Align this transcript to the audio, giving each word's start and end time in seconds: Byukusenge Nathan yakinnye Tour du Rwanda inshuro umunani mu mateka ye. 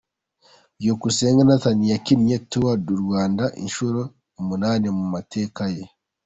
Byukusenge 0.79 1.41
Nathan 1.45 1.79
yakinnye 1.91 2.37
Tour 2.49 2.71
du 2.85 2.95
Rwanda 3.03 3.45
inshuro 3.63 4.01
umunani 4.41 4.87
mu 4.97 5.05
mateka 5.13 5.63
ye. 5.75 5.83